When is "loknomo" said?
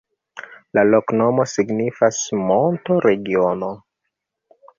0.93-1.45